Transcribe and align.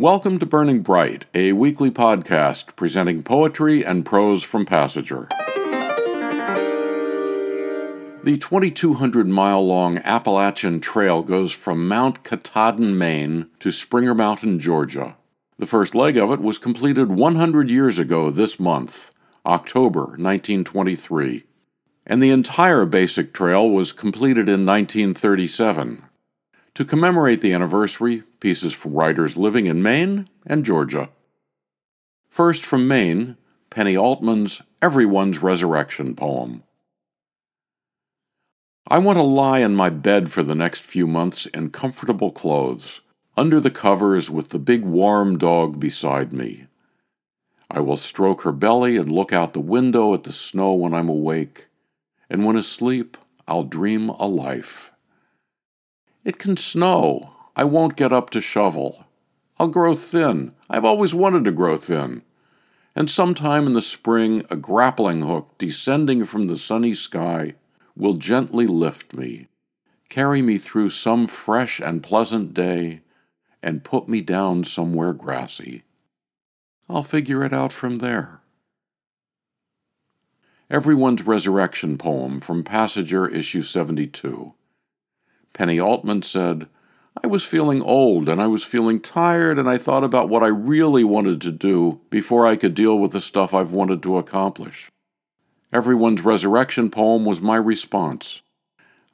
Welcome 0.00 0.38
to 0.38 0.46
Burning 0.46 0.80
Bright, 0.80 1.26
a 1.34 1.52
weekly 1.52 1.90
podcast 1.90 2.74
presenting 2.74 3.22
poetry 3.22 3.84
and 3.84 4.02
prose 4.02 4.42
from 4.42 4.64
Passager. 4.64 5.28
The 8.24 8.38
2,200 8.38 9.28
mile 9.28 9.62
long 9.66 9.98
Appalachian 9.98 10.80
Trail 10.80 11.22
goes 11.22 11.52
from 11.52 11.86
Mount 11.86 12.24
Katahdin, 12.24 12.96
Maine 12.96 13.50
to 13.58 13.70
Springer 13.70 14.14
Mountain, 14.14 14.58
Georgia. 14.58 15.18
The 15.58 15.66
first 15.66 15.94
leg 15.94 16.16
of 16.16 16.30
it 16.30 16.40
was 16.40 16.56
completed 16.56 17.10
100 17.10 17.68
years 17.68 17.98
ago 17.98 18.30
this 18.30 18.58
month, 18.58 19.10
October 19.44 20.16
1923, 20.16 21.44
and 22.06 22.22
the 22.22 22.30
entire 22.30 22.86
basic 22.86 23.34
trail 23.34 23.68
was 23.68 23.92
completed 23.92 24.48
in 24.48 24.64
1937. 24.64 26.04
To 26.72 26.84
commemorate 26.86 27.42
the 27.42 27.52
anniversary, 27.52 28.22
pieces 28.40 28.72
from 28.74 28.94
writers 28.94 29.36
living 29.36 29.66
in 29.66 29.82
Maine 29.82 30.28
and 30.46 30.64
Georgia. 30.64 31.10
First 32.28 32.64
from 32.64 32.88
Maine, 32.88 33.36
Penny 33.70 33.96
Altman's 33.96 34.62
Everyone's 34.82 35.42
Resurrection 35.42 36.14
poem. 36.14 36.62
I 38.88 38.98
want 38.98 39.18
to 39.18 39.22
lie 39.22 39.60
in 39.60 39.76
my 39.76 39.90
bed 39.90 40.32
for 40.32 40.42
the 40.42 40.54
next 40.54 40.82
few 40.82 41.06
months 41.06 41.46
in 41.46 41.70
comfortable 41.70 42.32
clothes, 42.32 43.02
under 43.36 43.60
the 43.60 43.70
covers 43.70 44.30
with 44.30 44.48
the 44.48 44.58
big 44.58 44.84
warm 44.84 45.38
dog 45.38 45.78
beside 45.78 46.32
me. 46.32 46.66
I 47.70 47.80
will 47.80 47.96
stroke 47.96 48.42
her 48.42 48.52
belly 48.52 48.96
and 48.96 49.12
look 49.12 49.32
out 49.32 49.52
the 49.52 49.60
window 49.60 50.12
at 50.12 50.24
the 50.24 50.32
snow 50.32 50.72
when 50.72 50.92
I'm 50.92 51.08
awake, 51.08 51.68
and 52.28 52.44
when 52.44 52.56
asleep, 52.56 53.16
I'll 53.46 53.64
dream 53.64 54.08
a 54.08 54.26
life. 54.26 54.92
It 56.24 56.38
can 56.38 56.56
snow. 56.56 57.32
I 57.56 57.64
won't 57.64 57.96
get 57.96 58.12
up 58.12 58.30
to 58.30 58.40
shovel. 58.40 59.04
I'll 59.58 59.68
grow 59.68 59.94
thin. 59.94 60.52
I've 60.68 60.84
always 60.84 61.14
wanted 61.14 61.44
to 61.44 61.52
grow 61.52 61.76
thin. 61.76 62.22
And 62.96 63.10
sometime 63.10 63.66
in 63.66 63.74
the 63.74 63.82
spring, 63.82 64.44
a 64.50 64.56
grappling 64.56 65.20
hook 65.20 65.54
descending 65.58 66.24
from 66.24 66.44
the 66.44 66.56
sunny 66.56 66.94
sky 66.94 67.54
will 67.96 68.14
gently 68.14 68.66
lift 68.66 69.14
me, 69.14 69.48
carry 70.08 70.42
me 70.42 70.58
through 70.58 70.90
some 70.90 71.26
fresh 71.26 71.80
and 71.80 72.02
pleasant 72.02 72.54
day, 72.54 73.02
and 73.62 73.84
put 73.84 74.08
me 74.08 74.20
down 74.20 74.64
somewhere 74.64 75.12
grassy. 75.12 75.84
I'll 76.88 77.02
figure 77.02 77.44
it 77.44 77.52
out 77.52 77.72
from 77.72 77.98
there. 77.98 78.40
Everyone's 80.70 81.22
Resurrection 81.22 81.98
poem 81.98 82.40
from 82.40 82.64
Passager, 82.64 83.32
issue 83.32 83.62
72. 83.62 84.54
Penny 85.52 85.78
Altman 85.78 86.22
said, 86.22 86.68
I 87.22 87.26
was 87.26 87.44
feeling 87.44 87.82
old 87.82 88.28
and 88.28 88.40
I 88.40 88.46
was 88.46 88.62
feeling 88.62 89.00
tired, 89.00 89.58
and 89.58 89.68
I 89.68 89.78
thought 89.78 90.04
about 90.04 90.28
what 90.28 90.42
I 90.42 90.48
really 90.48 91.02
wanted 91.02 91.40
to 91.42 91.50
do 91.50 92.00
before 92.08 92.46
I 92.46 92.56
could 92.56 92.74
deal 92.74 92.98
with 92.98 93.12
the 93.12 93.20
stuff 93.20 93.52
I've 93.52 93.72
wanted 93.72 94.02
to 94.04 94.16
accomplish. 94.16 94.90
Everyone's 95.72 96.22
resurrection 96.22 96.88
poem 96.88 97.24
was 97.24 97.40
my 97.40 97.56
response. 97.56 98.42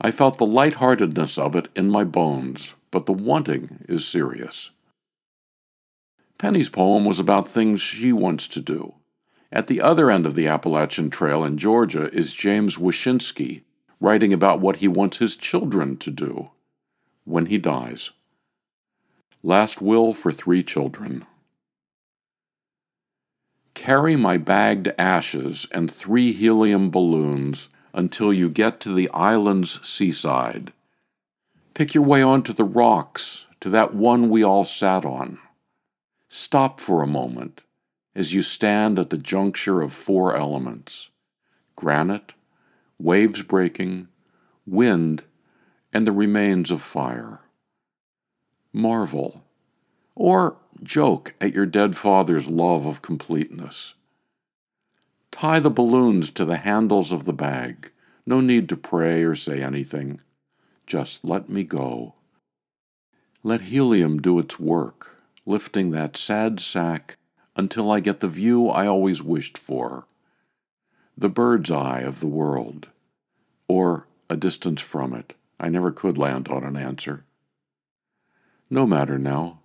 I 0.00 0.10
felt 0.10 0.36
the 0.36 0.46
light-heartedness 0.46 1.38
of 1.38 1.56
it 1.56 1.68
in 1.74 1.90
my 1.90 2.04
bones, 2.04 2.74
but 2.90 3.06
the 3.06 3.12
wanting 3.12 3.84
is 3.88 4.06
serious. 4.06 4.70
Penny's 6.38 6.68
poem 6.68 7.06
was 7.06 7.18
about 7.18 7.48
things 7.48 7.80
she 7.80 8.12
wants 8.12 8.46
to 8.48 8.60
do. 8.60 8.94
At 9.50 9.68
the 9.68 9.80
other 9.80 10.10
end 10.10 10.26
of 10.26 10.34
the 10.34 10.46
Appalachian 10.46 11.08
Trail 11.08 11.44
in 11.44 11.56
Georgia 11.56 12.10
is 12.12 12.34
James 12.34 12.76
Wyshynski, 12.76 13.62
writing 14.00 14.34
about 14.34 14.60
what 14.60 14.76
he 14.76 14.88
wants 14.88 15.16
his 15.16 15.34
children 15.34 15.96
to 15.96 16.10
do 16.10 16.50
when 17.26 17.46
he 17.46 17.58
dies. 17.58 18.12
Last 19.42 19.82
will 19.82 20.14
for 20.14 20.32
three 20.32 20.62
children. 20.62 21.26
Carry 23.74 24.16
my 24.16 24.38
bagged 24.38 24.92
ashes 24.98 25.66
and 25.70 25.90
three 25.90 26.32
helium 26.32 26.90
balloons 26.90 27.68
until 27.92 28.32
you 28.32 28.48
get 28.48 28.80
to 28.80 28.94
the 28.94 29.10
island's 29.10 29.86
seaside. 29.86 30.72
Pick 31.74 31.94
your 31.94 32.04
way 32.04 32.22
onto 32.22 32.54
the 32.54 32.64
rocks 32.64 33.44
to 33.60 33.68
that 33.68 33.94
one 33.94 34.30
we 34.30 34.42
all 34.42 34.64
sat 34.64 35.04
on. 35.04 35.38
Stop 36.28 36.80
for 36.80 37.02
a 37.02 37.06
moment 37.06 37.62
as 38.14 38.32
you 38.32 38.42
stand 38.42 38.98
at 38.98 39.10
the 39.10 39.18
juncture 39.18 39.82
of 39.82 39.92
four 39.92 40.34
elements 40.34 41.10
granite, 41.76 42.32
waves 42.98 43.42
breaking, 43.42 44.08
wind, 44.66 45.22
and 45.96 46.06
the 46.06 46.12
remains 46.12 46.70
of 46.70 46.82
fire. 46.82 47.40
Marvel, 48.70 49.42
or 50.14 50.58
joke 50.82 51.32
at 51.40 51.54
your 51.54 51.64
dead 51.64 51.96
father's 51.96 52.50
love 52.50 52.84
of 52.84 53.00
completeness. 53.00 53.94
Tie 55.30 55.58
the 55.58 55.70
balloons 55.70 56.28
to 56.32 56.44
the 56.44 56.58
handles 56.58 57.12
of 57.12 57.24
the 57.24 57.32
bag. 57.32 57.92
No 58.26 58.42
need 58.42 58.68
to 58.68 58.76
pray 58.76 59.22
or 59.22 59.34
say 59.34 59.62
anything. 59.62 60.20
Just 60.86 61.24
let 61.24 61.48
me 61.48 61.64
go. 61.64 62.12
Let 63.42 63.62
helium 63.62 64.20
do 64.20 64.38
its 64.38 64.60
work, 64.60 65.16
lifting 65.46 65.92
that 65.92 66.18
sad 66.18 66.60
sack 66.60 67.16
until 67.56 67.90
I 67.90 68.00
get 68.00 68.20
the 68.20 68.28
view 68.28 68.68
I 68.68 68.86
always 68.86 69.22
wished 69.22 69.56
for 69.56 70.06
the 71.16 71.30
bird's 71.30 71.70
eye 71.70 72.00
of 72.00 72.20
the 72.20 72.26
world, 72.26 72.88
or 73.66 74.06
a 74.28 74.36
distance 74.36 74.82
from 74.82 75.14
it. 75.14 75.32
I 75.58 75.68
never 75.68 75.90
could 75.90 76.18
land 76.18 76.48
on 76.48 76.64
an 76.64 76.76
answer. 76.76 77.24
No 78.70 78.86
matter 78.86 79.18
now. 79.18 79.60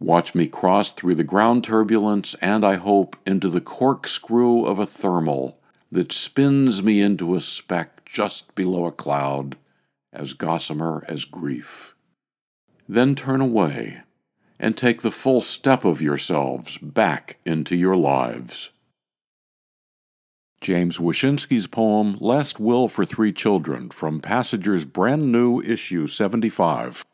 Watch 0.00 0.34
me 0.34 0.46
cross 0.46 0.92
through 0.92 1.16
the 1.16 1.24
ground 1.24 1.64
turbulence 1.64 2.34
and, 2.34 2.64
I 2.64 2.76
hope, 2.76 3.16
into 3.26 3.48
the 3.48 3.60
corkscrew 3.60 4.64
of 4.64 4.78
a 4.78 4.86
thermal 4.86 5.58
that 5.90 6.12
spins 6.12 6.82
me 6.82 7.00
into 7.00 7.34
a 7.34 7.40
speck 7.40 8.04
just 8.04 8.54
below 8.54 8.86
a 8.86 8.92
cloud, 8.92 9.56
as 10.12 10.34
gossamer 10.34 11.04
as 11.08 11.24
grief. 11.24 11.94
Then 12.88 13.14
turn 13.14 13.40
away 13.40 14.02
and 14.58 14.76
take 14.76 15.02
the 15.02 15.10
full 15.10 15.40
step 15.40 15.84
of 15.84 16.00
yourselves 16.00 16.78
back 16.78 17.38
into 17.44 17.76
your 17.76 17.96
lives. 17.96 18.70
James 20.60 20.98
Wyshynski's 20.98 21.68
poem 21.68 22.16
Last 22.20 22.58
Will 22.58 22.88
for 22.88 23.04
Three 23.04 23.32
Children 23.32 23.90
from 23.90 24.20
Passager's 24.20 24.84
brand 24.84 25.30
new 25.30 25.60
issue 25.60 26.06
75. 26.08 27.04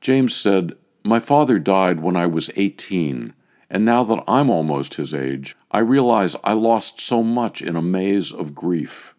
James 0.00 0.36
said, 0.36 0.74
My 1.02 1.18
father 1.18 1.58
died 1.58 2.00
when 2.00 2.14
I 2.14 2.26
was 2.26 2.50
18, 2.56 3.32
and 3.70 3.84
now 3.84 4.04
that 4.04 4.22
I'm 4.28 4.50
almost 4.50 4.94
his 4.94 5.14
age, 5.14 5.56
I 5.70 5.78
realize 5.78 6.36
I 6.44 6.52
lost 6.52 7.00
so 7.00 7.22
much 7.22 7.62
in 7.62 7.74
a 7.74 7.82
maze 7.82 8.32
of 8.32 8.54
grief. 8.54 9.14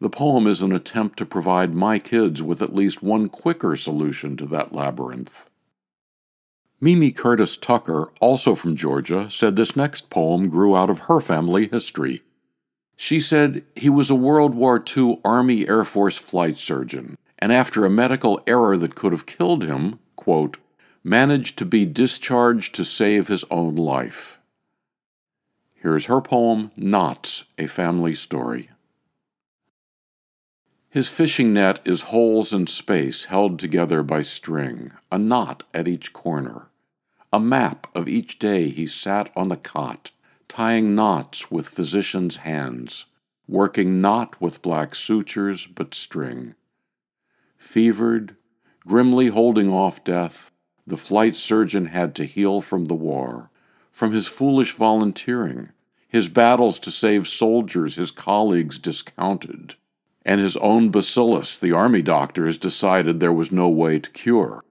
The 0.00 0.10
poem 0.10 0.46
is 0.46 0.62
an 0.62 0.72
attempt 0.72 1.18
to 1.18 1.26
provide 1.26 1.74
my 1.74 1.98
kids 1.98 2.42
with 2.42 2.62
at 2.62 2.74
least 2.74 3.02
one 3.02 3.28
quicker 3.28 3.76
solution 3.76 4.36
to 4.38 4.46
that 4.46 4.72
labyrinth. 4.72 5.50
Memye 6.82 7.14
Curtis 7.14 7.56
Tucker, 7.56 8.12
also 8.20 8.54
from 8.54 8.76
Georgia, 8.76 9.30
said 9.30 9.56
this 9.56 9.76
next 9.76 10.10
poem 10.10 10.48
grew 10.48 10.76
out 10.76 10.90
of 10.90 11.00
her 11.00 11.20
family 11.20 11.68
history. 11.68 12.22
She 12.96 13.20
said 13.20 13.64
he 13.74 13.90
was 13.90 14.08
a 14.08 14.14
World 14.14 14.54
War 14.54 14.82
II 14.96 15.20
Army 15.24 15.68
Air 15.68 15.84
Force 15.84 16.16
flight 16.16 16.56
surgeon, 16.56 17.18
and 17.38 17.52
after 17.52 17.84
a 17.84 17.90
medical 17.90 18.40
error 18.46 18.76
that 18.76 18.94
could 18.94 19.12
have 19.12 19.26
killed 19.26 19.64
him, 19.64 19.98
quote, 20.16 20.56
managed 21.04 21.58
to 21.58 21.64
be 21.64 21.84
discharged 21.84 22.74
to 22.74 22.84
save 22.84 23.28
his 23.28 23.44
own 23.50 23.76
life. 23.76 24.40
Here's 25.76 26.06
her 26.06 26.20
poem, 26.20 26.72
Knotts, 26.76 27.44
a 27.58 27.66
Family 27.66 28.14
Story. 28.14 28.70
His 30.88 31.10
fishing 31.10 31.52
net 31.52 31.80
is 31.84 32.10
holes 32.10 32.54
in 32.54 32.66
space 32.66 33.26
held 33.26 33.58
together 33.58 34.02
by 34.02 34.22
string, 34.22 34.92
a 35.12 35.18
knot 35.18 35.62
at 35.74 35.86
each 35.86 36.14
corner. 36.14 36.68
A 37.32 37.38
map 37.38 37.86
of 37.94 38.08
each 38.08 38.38
day 38.38 38.70
he 38.70 38.86
sat 38.86 39.30
on 39.36 39.48
the 39.48 39.58
cot 39.58 40.10
tying 40.48 40.94
knots 40.94 41.50
with 41.50 41.68
physician's 41.68 42.36
hands, 42.36 43.06
working 43.48 44.00
not 44.00 44.40
with 44.40 44.62
black 44.62 44.94
sutures 44.94 45.66
but 45.66 45.94
string. 45.94 46.54
Fevered, 47.56 48.36
grimly 48.86 49.28
holding 49.28 49.70
off 49.70 50.04
death, 50.04 50.52
the 50.86 50.96
flight 50.96 51.34
surgeon 51.34 51.86
had 51.86 52.14
to 52.14 52.24
heal 52.24 52.60
from 52.60 52.84
the 52.84 52.94
war, 52.94 53.50
from 53.90 54.12
his 54.12 54.28
foolish 54.28 54.72
volunteering, 54.72 55.70
his 56.08 56.28
battles 56.28 56.78
to 56.78 56.90
save 56.90 57.26
soldiers 57.26 57.96
his 57.96 58.10
colleagues 58.10 58.78
discounted, 58.78 59.74
and 60.24 60.40
his 60.40 60.56
own 60.58 60.90
bacillus 60.90 61.58
the 61.58 61.72
army 61.72 62.02
doctors 62.02 62.58
decided 62.58 63.18
there 63.18 63.32
was 63.32 63.50
no 63.50 63.68
way 63.68 63.98
to 63.98 64.10
cure. 64.10 64.62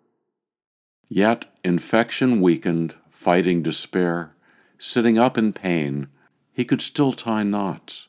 Yet 1.08 1.46
infection 1.64 2.42
weakened, 2.42 2.96
fighting 3.10 3.62
despair, 3.62 4.35
Sitting 4.78 5.18
up 5.18 5.38
in 5.38 5.54
pain, 5.54 6.08
he 6.52 6.66
could 6.66 6.82
still 6.82 7.12
tie 7.12 7.44
knots, 7.44 8.08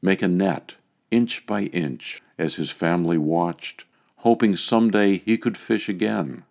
make 0.00 0.22
a 0.22 0.28
net, 0.28 0.74
inch 1.10 1.46
by 1.46 1.62
inch, 1.64 2.20
as 2.38 2.56
his 2.56 2.70
family 2.70 3.18
watched, 3.18 3.84
hoping 4.16 4.56
someday 4.56 5.18
he 5.18 5.38
could 5.38 5.56
fish 5.56 5.88
again. 5.88 6.44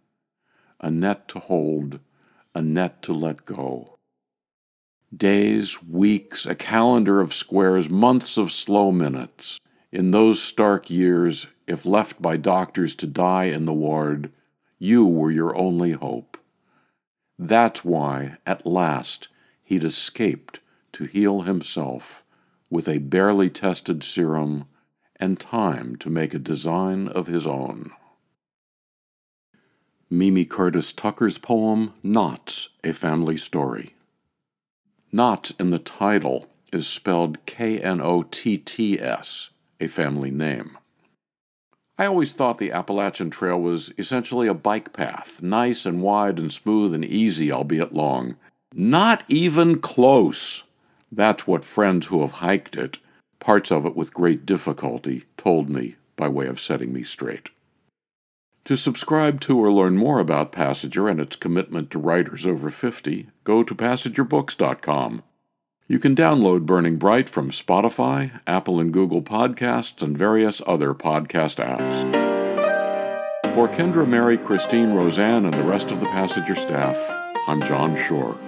A 0.80 0.90
net 0.90 1.28
to 1.30 1.40
hold, 1.40 2.00
a 2.56 2.62
net 2.62 3.02
to 3.04 3.14
let 3.14 3.46
go. 3.46 3.98
Days, 5.16 5.84
weeks, 5.84 6.46
a 6.46 6.56
calendar 6.56 7.20
of 7.22 7.34
squares, 7.34 7.90
months 7.90 8.38
of 8.38 8.52
slow 8.52 8.92
minutes. 8.92 9.60
In 9.92 10.12
those 10.12 10.42
stark 10.42 10.90
years, 10.90 11.48
if 11.68 11.86
left 11.86 12.22
by 12.22 12.38
doctors 12.38 12.96
to 12.96 13.08
die 13.08 13.46
in 13.46 13.66
the 13.66 13.74
ward, 13.74 14.32
you 14.80 15.06
were 15.06 15.30
your 15.30 15.56
only 15.56 15.92
hope. 15.92 16.38
That's 17.38 17.84
why, 17.84 18.38
at 18.46 18.66
last, 18.66 19.28
he'd 19.72 19.86
escaped 19.86 20.60
to 20.92 21.06
heal 21.06 21.44
himself 21.44 22.26
with 22.70 22.90
a 22.90 22.98
barely 22.98 23.50
tested 23.50 24.04
serum 24.04 24.66
and 25.16 25.40
time 25.40 25.96
to 25.96 26.10
make 26.10 26.34
a 26.34 26.40
design 26.40 27.08
of 27.08 27.28
his 27.28 27.48
own. 27.48 27.90
Memye 30.12 30.50
Curtis 30.50 30.92
Tucker's 30.92 31.38
poem, 31.38 31.94
Knotts, 32.04 32.68
a 32.84 32.92
Family 32.92 33.38
Story. 33.38 33.96
Knott 35.10 35.54
in 35.58 35.70
the 35.70 35.80
title 35.80 36.50
is 36.74 36.86
spelled 36.86 37.46
K 37.46 37.80
N 37.80 38.02
O 38.02 38.24
T 38.24 38.58
T 38.58 39.00
S, 39.00 39.52
a 39.80 39.88
family 39.88 40.32
name. 40.32 40.78
I 41.98 42.08
always 42.08 42.34
thought 42.34 42.58
the 42.58 42.74
Appalachian 42.74 43.30
Trail 43.30 43.62
was 43.62 43.94
essentially 43.98 44.50
a 44.50 44.54
bike 44.54 44.92
path, 44.92 45.42
nice 45.42 45.86
and 45.86 46.02
wide 46.02 46.40
and 46.40 46.52
smooth 46.52 46.94
and 46.94 47.06
easy, 47.06 47.54
albeit 47.54 47.94
long. 47.94 48.36
Not 48.74 49.24
even 49.28 49.80
close. 49.80 50.64
That's 51.12 51.46
what 51.46 51.66
friends 51.66 52.08
who 52.08 52.22
have 52.22 52.32
hiked 52.32 52.78
it, 52.78 53.00
parts 53.40 53.72
of 53.72 53.86
it 53.86 53.96
with 53.96 54.14
great 54.14 54.46
difficulty, 54.46 55.26
told 55.36 55.70
me 55.70 55.96
by 56.16 56.30
way 56.30 56.48
of 56.48 56.60
setting 56.60 56.94
me 56.94 57.04
straight. 57.04 57.50
To 58.66 58.78
subscribe 58.78 59.42
to 59.42 59.60
or 59.60 59.72
learn 59.72 59.98
more 59.98 60.20
about 60.20 60.52
Passager 60.52 61.10
and 61.10 61.20
its 61.20 61.36
commitment 61.36 61.90
to 61.92 62.00
writers 62.00 62.46
over 62.46 62.70
50, 62.70 63.28
go 63.44 63.64
to 63.64 63.76
passagerbooks.com. 63.76 65.24
You 65.88 66.00
can 66.00 66.16
download 66.16 66.66
Burning 66.66 66.98
Bright 66.98 67.28
from 67.28 67.52
Spotify, 67.52 68.40
Apple 68.48 68.80
and 68.80 68.94
Google 68.94 69.22
Podcasts, 69.22 70.02
and 70.02 70.18
various 70.18 70.62
other 70.66 70.94
podcast 70.94 71.58
apps. 71.58 72.04
For 73.54 73.68
Kendra, 73.68 74.08
Mary, 74.08 74.38
Christine, 74.38 74.94
Roseanne, 74.94 75.44
and 75.44 75.54
the 75.54 75.64
rest 75.64 75.92
of 75.92 76.00
the 76.00 76.06
Passager 76.06 76.56
staff, 76.56 76.98
I'm 77.48 77.62
John 77.64 77.98
Shore. 77.98 78.40